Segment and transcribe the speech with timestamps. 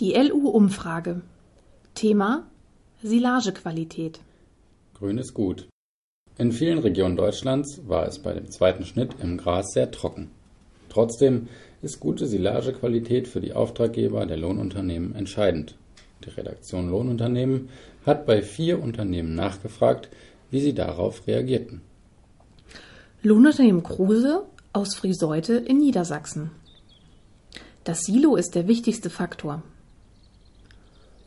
[0.00, 1.22] Die LU-Umfrage.
[1.94, 2.46] Thema
[3.02, 4.20] Silagequalität.
[4.94, 5.66] Grün ist gut.
[6.36, 10.30] In vielen Regionen Deutschlands war es bei dem zweiten Schnitt im Gras sehr trocken.
[10.88, 11.48] Trotzdem
[11.82, 15.74] ist gute Silagequalität für die Auftraggeber der Lohnunternehmen entscheidend.
[16.24, 17.68] Die Redaktion Lohnunternehmen
[18.06, 20.10] hat bei vier Unternehmen nachgefragt,
[20.52, 21.80] wie sie darauf reagierten.
[23.24, 26.52] Lohnunternehmen Kruse aus Frieseute in Niedersachsen.
[27.82, 29.64] Das Silo ist der wichtigste Faktor.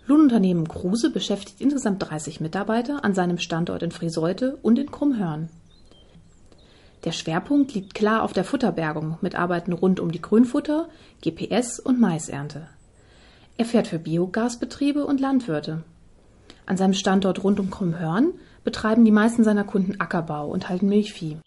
[0.07, 5.49] Lohnunternehmen Kruse beschäftigt insgesamt 30 Mitarbeiter an seinem Standort in Frieseute und in Krummhörn.
[7.03, 10.87] Der Schwerpunkt liegt klar auf der Futterbergung mit Arbeiten rund um die Grünfutter,
[11.21, 12.67] GPS und Maisernte.
[13.57, 15.83] Er fährt für Biogasbetriebe und Landwirte.
[16.65, 18.33] An seinem Standort rund um Krummhörn
[18.63, 21.37] betreiben die meisten seiner Kunden Ackerbau und halten Milchvieh.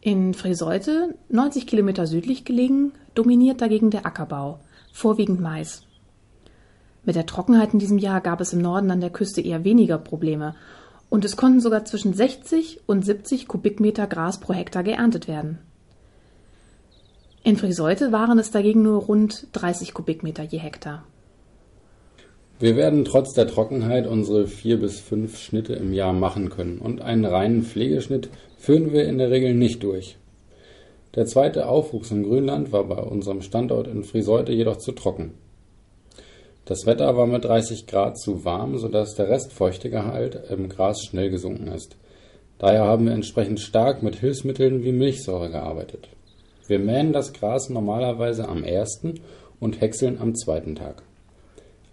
[0.00, 4.60] In Friseute, 90 Kilometer südlich gelegen, dominiert dagegen der Ackerbau,
[4.92, 5.82] vorwiegend Mais.
[7.04, 9.98] Mit der Trockenheit in diesem Jahr gab es im Norden an der Küste eher weniger
[9.98, 10.54] Probleme
[11.10, 15.58] und es konnten sogar zwischen 60 und 70 Kubikmeter Gras pro Hektar geerntet werden.
[17.42, 21.04] In Friseute waren es dagegen nur rund 30 Kubikmeter je Hektar.
[22.58, 27.02] Wir werden trotz der Trockenheit unsere vier bis fünf Schnitte im Jahr machen können und
[27.02, 30.16] einen reinen Pflegeschnitt führen wir in der Regel nicht durch.
[31.14, 35.34] Der zweite Aufwuchs im Grünland war bei unserem Standort in Friseute jedoch zu trocken.
[36.64, 41.68] Das Wetter war mit 30 Grad zu warm, sodass der Restfeuchtegehalt im Gras schnell gesunken
[41.68, 41.96] ist.
[42.58, 46.08] Daher haben wir entsprechend stark mit Hilfsmitteln wie Milchsäure gearbeitet.
[46.66, 49.20] Wir mähen das Gras normalerweise am ersten
[49.60, 51.02] und häckseln am zweiten Tag.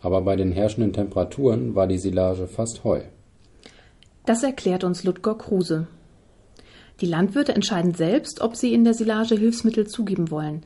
[0.02, 3.02] Aber bei den herrschenden Temperaturen war die Silage fast Heu.
[4.26, 5.88] Das erklärt uns Ludger Kruse.
[7.02, 10.64] Die Landwirte entscheiden selbst, ob sie in der Silage Hilfsmittel zugeben wollen.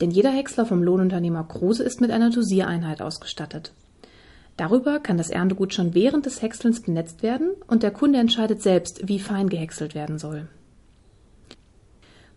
[0.00, 3.72] Denn jeder Häcksler vom Lohnunternehmer Kruse ist mit einer Dosiereinheit ausgestattet.
[4.56, 9.08] Darüber kann das Erntegut schon während des Häckselns benetzt werden und der Kunde entscheidet selbst,
[9.08, 10.48] wie fein gehäckselt werden soll.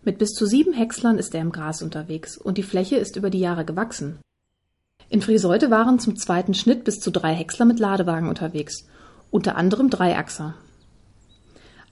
[0.02, 3.28] Mit bis zu sieben Häckslern ist er im Gras unterwegs und die Fläche ist über
[3.28, 4.18] die Jahre gewachsen.
[5.08, 8.86] In Friseute waren zum zweiten Schnitt bis zu drei Häcksler mit Ladewagen unterwegs,
[9.30, 10.54] unter anderem drei Achser.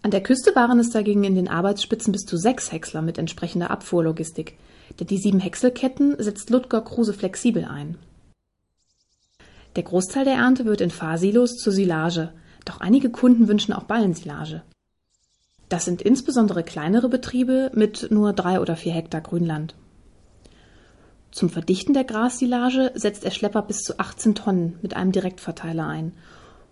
[0.02, 3.70] An der Küste waren es dagegen in den Arbeitsspitzen bis zu sechs Häcksler mit entsprechender
[3.70, 4.58] Abfuhrlogistik,
[4.98, 7.96] denn die sieben Häckselketten setzt Ludger Kruse flexibel ein.
[9.76, 12.32] Der Großteil der Ernte wird in Fahrsilos zur Silage,
[12.64, 14.62] doch einige Kunden wünschen auch Ballensilage.
[15.68, 19.74] Das sind insbesondere kleinere Betriebe mit nur drei oder vier Hektar Grünland.
[21.32, 26.12] Zum Verdichten der Grassilage setzt er Schlepper bis zu 18 Tonnen mit einem Direktverteiler ein.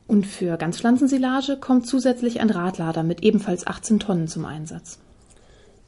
[0.06, 5.01] Und für Ganzpflanzensilage kommt zusätzlich ein Radlader mit ebenfalls 18 Tonnen zum Einsatz.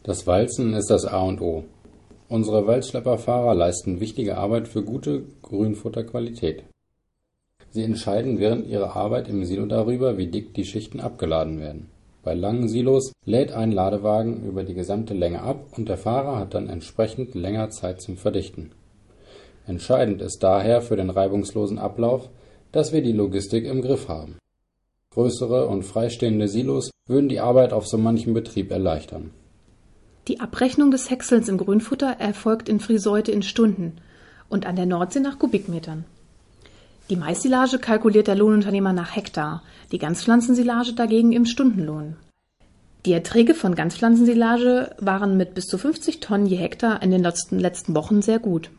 [0.02, 1.64] Das Walzen ist das A und O.
[2.28, 6.64] Unsere Waldschlepperfahrer leisten wichtige Arbeit für gute Grünfutterqualität.
[7.68, 11.90] Sie entscheiden während ihrer Arbeit im Silo darüber, wie dick die Schichten abgeladen werden.
[12.22, 16.54] Bei langen Silos lädt ein Ladewagen über die gesamte Länge ab und der Fahrer hat
[16.54, 18.70] dann entsprechend länger Zeit zum Verdichten.
[19.66, 22.30] Entscheidend ist daher für den reibungslosen Ablauf,
[22.72, 24.38] dass wir die Logistik im Griff haben.
[25.10, 29.30] Größere und freistehende Silos würden die Arbeit auf so manchem Betrieb erleichtern
[30.28, 33.98] die Abrechnung des Häckselns im Grünfutter erfolgt in Friseute in Stunden
[34.48, 36.04] und an der Nordsee nach Kubikmetern.
[37.10, 42.16] Die Maissilage kalkuliert der Lohnunternehmer nach Hektar, die Ganzpflanzensilage dagegen im Stundenlohn.
[43.04, 47.60] Die Erträge von Ganzpflanzensilage waren mit bis zu 50 Tonnen je Hektar in den letzten,
[47.60, 48.70] letzten Wochen sehr gut.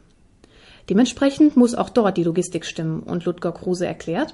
[0.89, 4.33] Dementsprechend muss auch dort die Logistik stimmen und Ludger Kruse erklärt,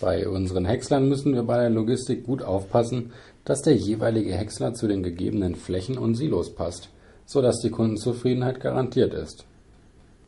[0.00, 3.12] bei unseren Häckslern müssen wir bei der Logistik gut aufpassen,
[3.44, 6.88] dass der jeweilige Häcksler zu den gegebenen Flächen und Silos passt,
[7.26, 9.44] so dass die Kundenzufriedenheit garantiert ist.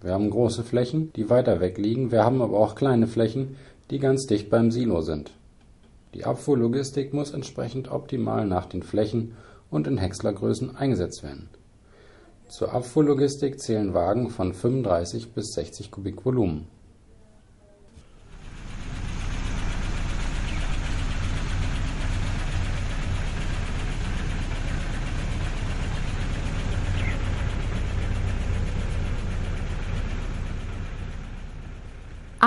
[0.02, 3.56] Wir haben große Flächen, die weiter weg liegen, wir haben aber auch kleine Flächen,
[3.90, 5.32] die ganz dicht beim Silo sind.
[6.14, 9.34] Die Abfuhrlogistik muss entsprechend optimal nach den Flächen
[9.70, 11.48] und in Häckslergrößen eingesetzt werden.
[12.48, 16.68] Zur Abfuhrlogistik zählen Wagen von 35 bis 60 Kubik Volumen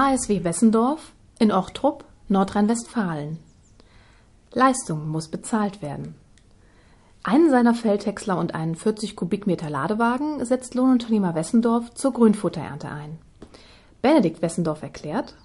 [0.10, 3.38] ASW Wessendorf in Ochtrup, Nordrhein-Westfalen.
[4.52, 6.16] Leistung muss bezahlt werden.
[7.22, 13.20] Einen seiner Feldhäcksler und einen 40 Kubikmeter Ladewagen setzt Lohnunternehmer Wessendorf zur Grünfutterernte ein.
[14.02, 15.36] Benedikt Wessendorf erklärt,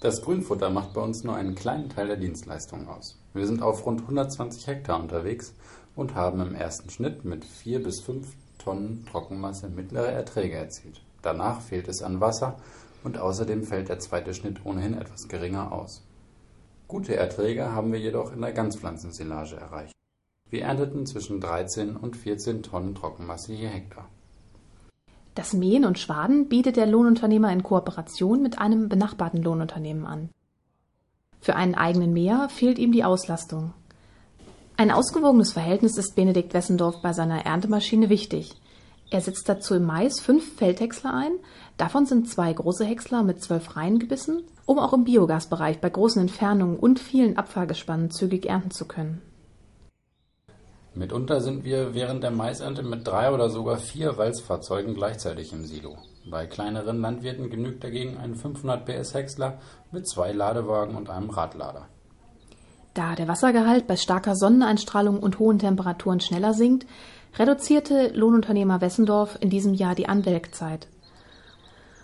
[0.00, 3.18] das Grünfutter macht bei uns nur einen kleinen Teil der Dienstleistung aus.
[3.34, 5.52] Wir sind auf rund 120 Hektar unterwegs
[5.96, 8.28] und haben im ersten Schnitt mit 4 bis 5
[8.58, 11.00] Tonnen Trockenmasse mittlere Erträge erzielt.
[11.22, 12.56] Danach fehlt es an Wasser
[13.04, 16.04] und außerdem fällt der zweite Schnitt ohnehin etwas geringer aus.
[16.88, 19.94] Gute Erträge haben wir jedoch in der Ganzpflanzensilage erreicht.
[20.50, 24.08] Wir ernteten zwischen 13 und 14 Tonnen Trockenmasse je Hektar.
[25.34, 30.28] Das Mähen und Schwaden bietet der Lohnunternehmer in Kooperation mit einem benachbarten Lohnunternehmen an.
[31.40, 33.72] Für einen eigenen Mäher fehlt ihm die Auslastung.
[34.76, 38.54] Ein ausgewogenes Verhältnis ist Benedikt Wessendorf bei seiner Erntemaschine wichtig.
[39.12, 41.32] Er setzt dazu im Mais fünf Feldhäcksler ein,
[41.76, 46.22] davon sind zwei große Häcksler mit zwölf Reihen gebissen, um auch im Biogasbereich bei großen
[46.22, 49.20] Entfernungen und vielen Abfahrgespannen zügig ernten zu können.
[50.94, 55.98] Mitunter sind wir während der Maisernte mit drei oder sogar vier Walzfahrzeugen gleichzeitig im Silo.
[56.30, 59.58] Bei kleineren Landwirten genügt dagegen ein 500 PS Häcksler
[59.90, 61.86] mit zwei Ladewagen und einem Radlader.
[62.94, 66.86] Da der Wassergehalt bei starker Sonneneinstrahlung und hohen Temperaturen schneller sinkt,
[67.38, 70.88] reduzierte Lohnunternehmer Wessendorf in diesem Jahr die Anwelkzeit.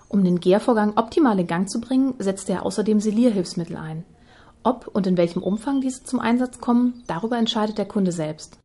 [0.08, 4.04] Um den Gärvorgang optimal in Gang zu bringen, setzte er außerdem Silierhilfsmittel ein.
[4.62, 8.58] Ob und in welchem Umfang diese zum Einsatz kommen, darüber entscheidet der Kunde selbst.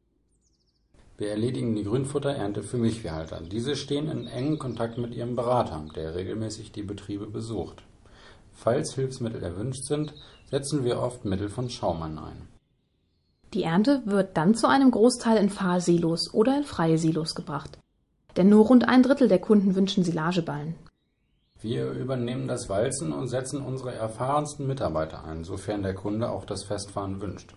[1.18, 3.42] Wir erledigen die Grünfutterernte für Milchviehhalter.
[3.42, 7.84] Diese stehen in engem Kontakt mit ihrem Berater, der regelmäßig die Betriebe besucht.
[8.52, 10.14] Falls Hilfsmittel erwünscht sind,
[10.50, 12.48] setzen wir oft Mittel von Schaumann ein.
[13.54, 17.78] Die Ernte wird dann zu einem Großteil in Fahrsilos oder in freie Silos gebracht.
[18.36, 20.74] Denn nur rund ein Drittel der Kunden wünschen Silageballen.
[21.62, 26.64] Wir übernehmen das Walzen und setzen unsere erfahrensten Mitarbeiter ein, sofern der Kunde auch das
[26.64, 27.54] Festfahren wünscht.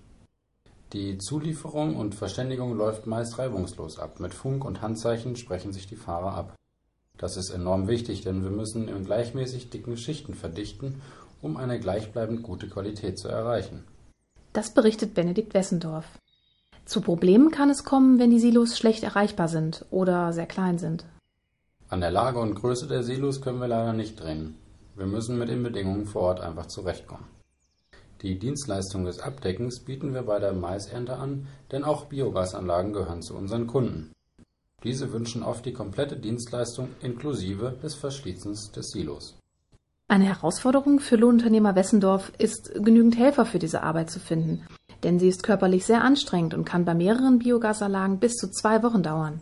[0.93, 4.21] Die Zulieferung und Verständigung läuft meist reibungslos ab.
[4.21, 6.55] Mit Funk und Handzeichen sprechen sich die Fahrer ab.
[7.17, 11.01] Das ist enorm wichtig, denn wir müssen in gleichmäßig dicken Schichten verdichten,
[11.41, 13.85] um eine gleichbleibend gute Qualität zu erreichen.
[14.57, 16.07] Das berichtet Benedikt Wessendorf.
[16.87, 21.05] Zu Problemen kann es kommen, wenn die Silos schlecht erreichbar sind oder sehr klein sind.
[21.91, 24.57] An der Lage und Größe der Silos können wir leider nicht drehen.
[24.95, 27.27] Wir müssen mit den Bedingungen vor Ort einfach zurechtkommen.
[28.23, 33.37] Die Dienstleistung des Abdeckens bieten wir bei der Maisernte an, denn auch Biogasanlagen gehören zu
[33.37, 34.13] unseren Kunden.
[34.85, 39.39] Diese wünschen oft die komplette Dienstleistung inklusive des Verschließens des Silos.
[40.09, 44.65] Eine Herausforderung für Lohnunternehmer Wessendorf ist, genügend Helfer für diese Arbeit zu finden,
[45.03, 49.03] denn sie ist körperlich sehr anstrengend und kann bei mehreren Biogasanlagen bis zu zwei Wochen
[49.03, 49.41] dauern.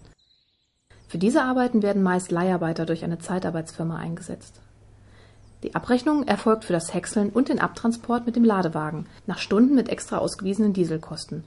[1.06, 4.62] Für diese Arbeiten werden meist Leiharbeiter durch eine Zeitarbeitsfirma eingesetzt.
[5.62, 9.90] Die Abrechnung erfolgt für das Häckseln und den Abtransport mit dem Ladewagen nach Stunden mit
[9.90, 11.44] extra ausgewiesenen Dieselkosten.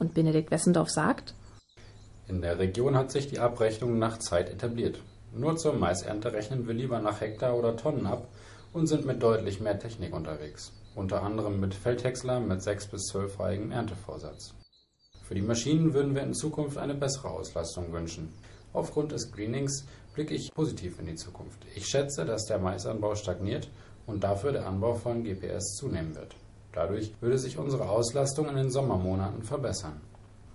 [0.00, 1.34] Und Benedikt Wessendorf sagt,
[2.26, 4.98] In der Region hat sich die Abrechnung nach Zeit etabliert.
[5.32, 8.28] Nur zur Maisernte rechnen wir lieber nach Hektar oder Tonnen ab
[8.72, 10.72] und sind mit deutlich mehr Technik unterwegs.
[10.96, 14.54] Unter anderem mit Feldhäcksler mit 6 bis 12 reigen Erntevorsatz.
[15.22, 18.32] Für die Maschinen würden wir in Zukunft eine bessere Auslastung wünschen.
[18.72, 19.84] Aufgrund des Greenings
[20.14, 21.64] blicke ich positiv in die Zukunft.
[21.76, 23.68] Ich schätze, dass der Maisanbau stagniert
[24.06, 26.34] und dafür der Anbau von GPS zunehmen wird.
[26.72, 30.00] Dadurch würde sich unsere Auslastung in den Sommermonaten verbessern.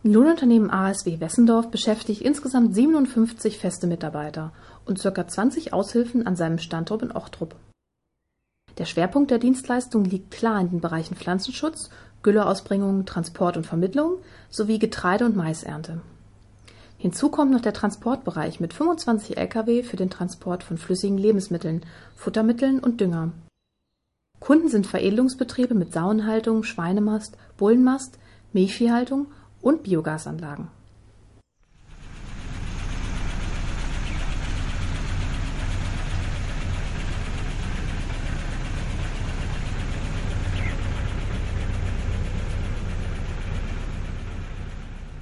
[0.07, 4.53] Lohnunternehmen ASW Wessendorf beschäftigt insgesamt 57 feste Mitarbeiter
[4.85, 5.27] und ca.
[5.27, 7.55] 20 Aushilfen an seinem Standort in Ochtrup.
[8.77, 11.89] Der Schwerpunkt der Dienstleistung liegt klar in den Bereichen Pflanzenschutz,
[12.21, 14.19] Gülleausbringung, Transport und Vermittlung
[14.51, 16.01] sowie Getreide- und Maisernte.
[16.99, 21.83] Hinzu kommt noch der Transportbereich mit 25 Lkw für den Transport von flüssigen Lebensmitteln,
[22.15, 23.31] Futtermitteln und Dünger.
[24.39, 28.19] Kunden sind Veredelungsbetriebe mit Sauenhaltung, Schweinemast, Bullenmast,
[28.53, 29.25] Milchviehhaltung
[29.65, 30.67] und Biogasanlagen.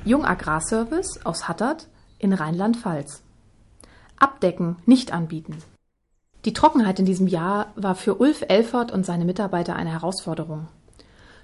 [0.04, 1.88] Jung Agrarservice aus Hattert
[2.20, 3.24] in Rheinland-Pfalz.
[4.20, 5.60] Abdecken, nicht anbieten.
[6.44, 10.68] Die Trockenheit in diesem Jahr war für Ulf Elfert und seine Mitarbeiter eine Herausforderung.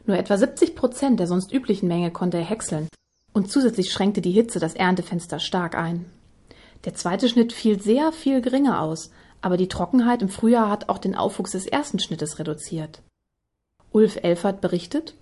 [0.10, 2.88] Nur etwa 70 Prozent der sonst üblichen Menge konnte er häckseln
[3.32, 6.06] und zusätzlich schränkte die Hitze das Erntefenster stark ein.
[6.84, 9.12] Der zweite Schnitt fiel sehr viel geringer aus,
[9.44, 13.04] aber die Trockenheit im Frühjahr hat auch den Aufwuchs des ersten Schnittes reduziert.
[13.92, 15.14] Ulf Elfert berichtet,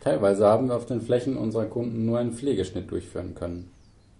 [0.00, 3.70] Teilweise haben wir auf den Flächen unserer Kunden nur einen Pflegeschnitt durchführen können.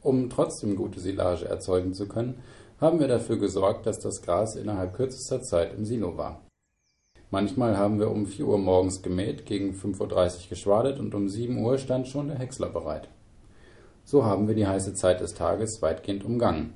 [0.00, 2.40] Um trotzdem gute Silage erzeugen zu können,
[2.80, 6.45] haben wir dafür gesorgt, dass das Gras innerhalb kürzester Zeit im Silo war.
[7.30, 10.00] Manchmal haben wir um 4 Uhr morgens gemäht, gegen 5.30
[10.44, 13.08] Uhr geschwadet und um 7 Uhr stand schon der Häcksler bereit.
[14.04, 16.74] So haben wir die heiße Zeit des Tages weitgehend umgangen.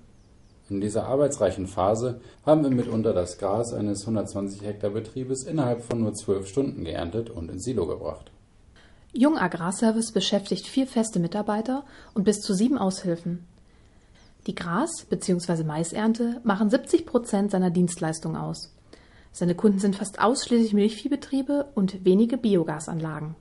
[0.68, 6.00] In dieser arbeitsreichen Phase haben wir mitunter das Gras eines 120 Hektar Betriebes innerhalb von
[6.00, 8.30] nur 12 Stunden geerntet und ins Silo gebracht.
[9.12, 13.46] Jung Agrarservice beschäftigt vier feste Mitarbeiter und bis zu sieben Aushilfen.
[14.46, 15.64] Die Gras- bzw.
[15.64, 18.72] Maisernte machen 70 Prozent seiner Dienstleistung aus.
[19.32, 23.36] Seine Kunden sind fast ausschließlich Milchviehbetriebe und wenige Biogasanlagen.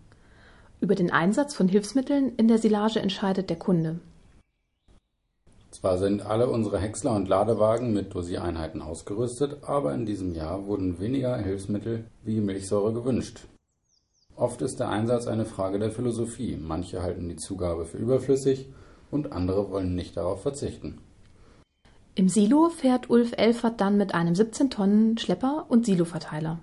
[0.81, 3.99] Über den Einsatz von Hilfsmitteln in der Silage entscheidet der Kunde.
[5.71, 10.99] Zwar sind alle unsere Häcksler und Ladewagen mit Dosiereinheiten ausgerüstet, aber in diesem Jahr wurden
[10.99, 13.41] weniger Hilfsmittel wie Milchsäure gewünscht.
[14.35, 16.57] Oft ist der Einsatz eine Frage der Philosophie.
[16.57, 18.67] Manche halten die Zugabe für überflüssig
[19.11, 20.99] und andere wollen nicht darauf verzichten.
[22.19, 26.59] Im Silo fährt Ulf Elfert dann mit einem 17 Tonnen Schlepper und Siloverteiler.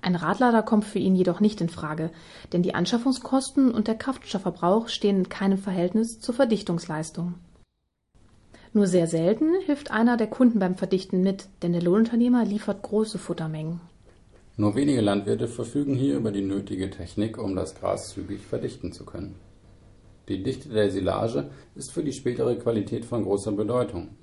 [0.00, 2.10] Ein Radlader kommt für ihn jedoch nicht in Frage,
[2.54, 7.34] denn die Anschaffungskosten und der Kraftstoffverbrauch stehen in keinem Verhältnis zur Verdichtungsleistung.
[8.72, 13.18] Nur sehr selten hilft einer der Kunden beim Verdichten mit, denn der Lohnunternehmer liefert große
[13.18, 13.82] Futtermengen.
[14.56, 19.04] Nur wenige Landwirte verfügen hier über die nötige Technik, um das Gras zügig verdichten zu
[19.04, 19.34] können.
[20.28, 24.16] Die Dichte der Silage ist für die spätere Qualität von großer Bedeutung.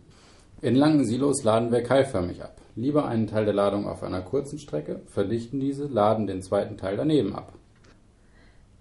[0.66, 2.60] In langen Silos laden wir keilförmig ab.
[2.76, 6.98] Lieber einen Teil der Ladung auf einer kurzen Strecke, verdichten diese, laden den zweiten Teil
[6.98, 7.54] daneben ab.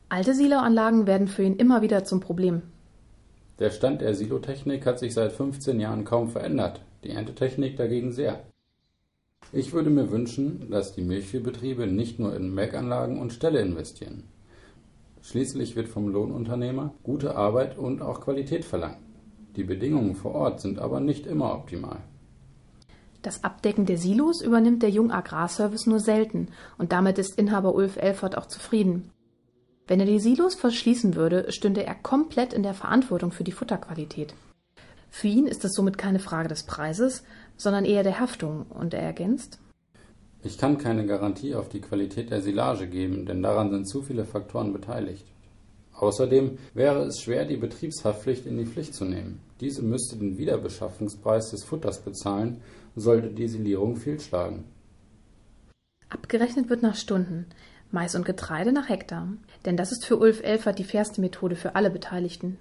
[0.09, 2.63] Alte Siloanlagen werden für ihn immer wieder zum Problem.
[3.59, 8.41] Der Stand der Silotechnik hat sich seit 15 Jahren kaum verändert, die Erntetechnik dagegen sehr.
[9.53, 14.23] Ich würde mir wünschen, dass die Milchviehbetriebe nicht nur in Melkanlagen und Ställe investieren.
[15.21, 19.04] Schließlich wird vom Lohnunternehmer gute Arbeit und auch Qualität verlangt.
[19.57, 21.99] Die Bedingungen vor Ort sind aber nicht immer optimal.
[23.23, 27.97] Das Abdecken der Silos übernimmt der Jung Agrarservice nur selten und damit ist Inhaber Ulf
[27.97, 29.11] Elfert auch zufrieden.
[29.87, 34.35] Wenn er die Silos verschließen würde, stünde er komplett in der Verantwortung für die Futterqualität.
[35.11, 37.23] Für ihn ist das somit keine Frage des Preises,
[37.57, 39.59] sondern eher der Haftung, und er ergänzt
[40.43, 44.25] Ich kann keine Garantie auf die Qualität der Silage geben, denn daran sind zu viele
[44.25, 45.25] Faktoren beteiligt.
[45.95, 49.41] Außerdem wäre es schwer, die Betriebshaftpflicht in die Pflicht zu nehmen.
[49.61, 52.61] Diese müsste den Wiederbeschaffungspreis des Futters bezahlen,
[52.97, 54.65] sollte die Silierung fehlschlagen.
[56.09, 57.47] Abgerechnet wird nach Stunden,
[57.91, 59.29] Mais und Getreide nach Hektar.
[59.65, 62.59] Denn das ist für Ulf Elfert die fairste Methode für alle Beteiligten.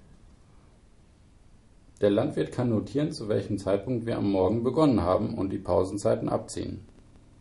[2.00, 6.28] Der Landwirt kann notieren, zu welchem Zeitpunkt wir am Morgen begonnen haben und die Pausenzeiten
[6.28, 6.84] abziehen.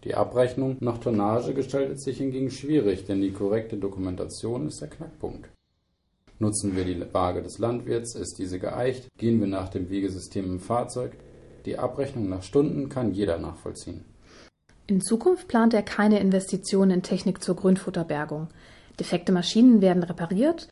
[0.03, 5.49] Die Abrechnung nach Tonnage gestaltet sich hingegen schwierig, denn die korrekte Dokumentation ist der Knackpunkt.
[6.43, 10.59] Nutzen wir die Waage des Landwirts, ist diese geeicht, gehen wir nach dem Wegesystem im
[10.59, 11.13] Fahrzeug.
[11.65, 14.03] Die Abrechnung nach Stunden kann jeder nachvollziehen.
[14.85, 18.49] In Zukunft plant er keine Investitionen in Technik zur Grünfutterbergung.
[18.99, 20.67] Defekte Maschinen werden repariert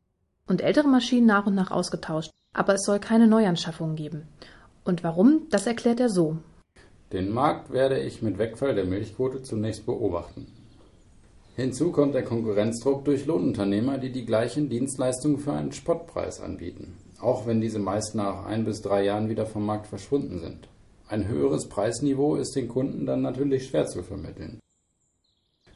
[0.45, 4.27] und ältere Maschinen nach und nach ausgetauscht, aber es soll keine Neuanschaffungen geben.
[4.83, 6.35] Und warum, das erklärt er so.
[7.13, 10.47] Den Markt werde ich mit Wegfall der Milchquote zunächst beobachten.
[11.61, 17.45] Hinzu kommt der Konkurrenzdruck durch Lohnunternehmer, die die gleichen Dienstleistungen für einen Spottpreis anbieten, auch
[17.45, 20.69] wenn diese meist nach ein bis drei Jahren wieder vom Markt verschwunden sind.
[21.07, 24.59] Ein höheres Preisniveau ist den Kunden dann natürlich schwer zu vermitteln.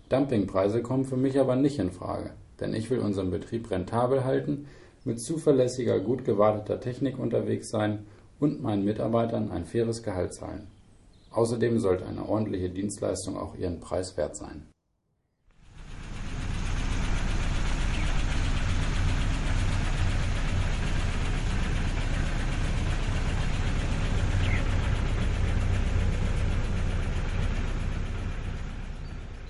[0.09, 4.65] Dumpingpreise kommen für mich aber nicht in Frage, denn ich will unseren Betrieb rentabel halten,
[5.03, 8.07] mit zuverlässiger, gut gewarteter Technik unterwegs sein
[8.39, 10.65] und meinen Mitarbeitern ein faires Gehalt zahlen.
[11.29, 14.65] Außerdem sollte eine ordentliche Dienstleistung auch ihren Preis wert sein.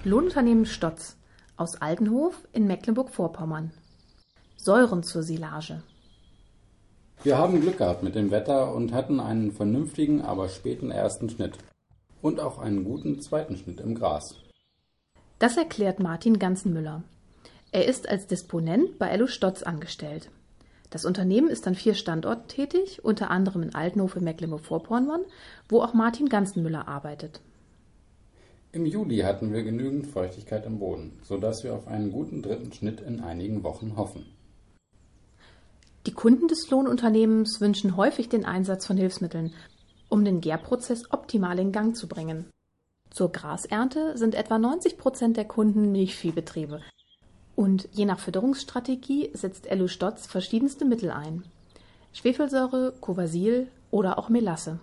[0.05, 1.17] Lohnunternehmen Stotz
[1.57, 3.71] aus Altenhof in Mecklenburg-Vorpommern.
[4.55, 5.81] Säuren zur Silage.
[7.23, 11.57] Wir haben Glück gehabt mit dem Wetter und hatten einen vernünftigen, aber späten ersten Schnitt.
[12.21, 14.35] Und auch einen guten zweiten Schnitt im Gras.
[15.39, 17.01] Das erklärt Martin Ganzenmüller.
[17.71, 20.29] Er ist als Disponent bei Ello Stotz angestellt.
[20.91, 25.21] Das Unternehmen ist an vier Standorten tätig, unter anderem in Altenhof in Mecklenburg-Vorpommern,
[25.67, 27.41] wo auch Martin Ganzenmüller arbeitet.
[28.75, 32.99] Im Juli hatten wir genügend Feuchtigkeit im Boden, sodass wir auf einen guten dritten Schnitt
[32.99, 34.25] in einigen Wochen hoffen.
[36.05, 39.53] Die Kunden des Lohnunternehmens wünschen häufig den Einsatz von Hilfsmitteln,
[40.09, 42.47] um den Gärprozess optimal in Gang zu bringen.
[43.11, 46.81] Zur Grasernte sind etwa 90 Prozent der Kunden Milchviehbetriebe.
[47.55, 51.45] Und je nach Fütterungsstrategie setzt Elu Stotz verschiedenste Mittel ein.
[52.11, 54.81] Schwefelsäure, Covasil oder auch Melasse.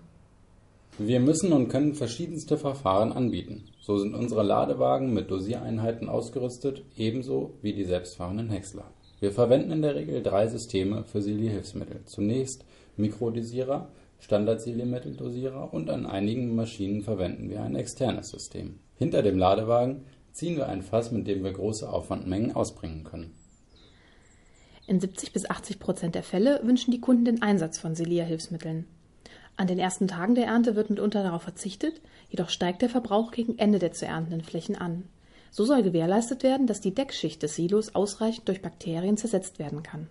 [0.99, 3.63] Wir müssen und können verschiedenste Verfahren anbieten.
[3.81, 8.93] So sind unsere Ladewagen mit Dosiereinheiten ausgerüstet, ebenso wie die selbstfahrenden Häcksler.
[9.19, 12.01] Wir verwenden in der Regel drei Systeme für Silierhilfsmittel.
[12.05, 12.63] Zunächst
[12.95, 18.79] Mikrodosierer, Standard-Siliermitteldosierer und an einigen Maschinen verwenden wir ein externes System.
[18.95, 23.33] Hinter dem Ladewagen ziehen wir ein Fass, mit dem wir große Aufwandmengen ausbringen können.
[24.85, 28.85] In 70 bis 80 Prozent der Fälle wünschen die Kunden den Einsatz von Silierhilfsmitteln.
[29.55, 33.59] An den ersten Tagen der Ernte wird mitunter darauf verzichtet, jedoch steigt der Verbrauch gegen
[33.59, 35.03] Ende der zu erntenden Flächen an.
[35.51, 40.07] So soll gewährleistet werden, dass die Deckschicht des Silos ausreichend durch Bakterien zersetzt werden kann.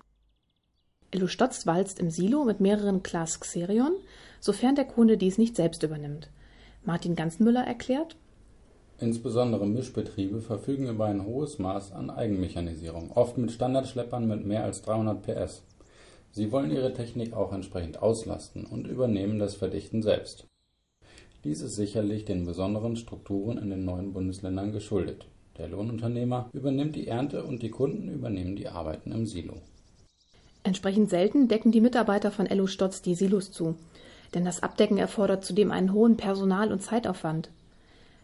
[1.11, 3.95] Ello Stotz walzt im Silo mit mehreren Class Xerion,
[4.41, 6.31] sofern der Kunde dies nicht selbst übernimmt.
[6.85, 8.17] Martin Ganzenmüller erklärt,
[9.03, 14.83] Insbesondere Mischbetriebe verfügen über ein hohes Maß an Eigenmechanisierung, oft mit Standardschleppern mit mehr als
[14.83, 15.65] 300 PS.
[16.33, 20.47] Sie wollen ihre Technik auch entsprechend auslasten und übernehmen das Verdichten selbst.
[21.45, 25.27] Dies ist sicherlich den besonderen Strukturen in den neuen Bundesländern geschuldet.
[25.59, 29.55] Der Lohnunternehmer übernimmt die Ernte und die Kunden übernehmen die Arbeiten im Silo.
[30.65, 33.75] Entsprechend selten decken die Mitarbeiter von Ello Stotz die Silos zu,
[34.33, 37.51] denn das Abdecken erfordert zudem einen hohen Personal- und Zeitaufwand.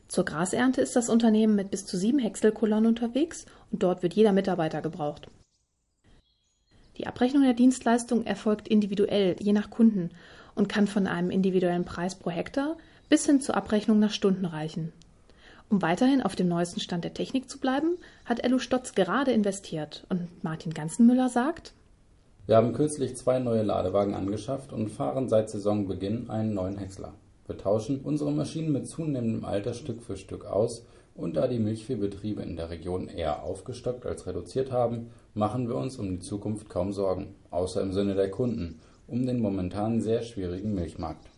[0.07, 4.33] Zur Grasernte ist das Unternehmen mit bis zu sieben Häckselkolonnen unterwegs und dort wird jeder
[4.33, 5.29] Mitarbeiter gebraucht.
[6.99, 10.11] Die Abrechnung der Dienstleistung erfolgt individuell, je nach Kunden
[10.55, 12.77] und kann von einem individuellen Preis pro Hektar
[13.09, 14.93] bis hin zur Abrechnung nach Stunden reichen.
[15.71, 20.07] Um weiterhin auf dem neuesten Stand der Technik zu bleiben, hat Ello Stotz gerade investiert
[20.09, 21.73] und Martin Ganzenmüller sagt,
[22.47, 27.13] Wir haben kürzlich zwei neue Ladewagen angeschafft und fahren seit Saisonbeginn einen neuen Häcksler.
[27.47, 30.85] Wir tauschen unsere Maschinen mit zunehmendem Alter Stück für Stück aus
[31.19, 35.99] und da die Milchviehbetriebe in der Region eher aufgestockt als reduziert haben, machen wir uns
[35.99, 40.75] um die Zukunft kaum Sorgen, außer im Sinne der Kunden, um den momentan sehr schwierigen
[40.75, 41.29] Milchmarkt.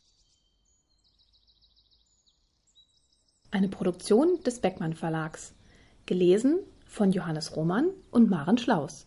[3.51, 5.55] Eine Produktion des Beckmann Verlags.
[6.05, 9.07] Gelesen von Johannes Roman und Maren Schlaus.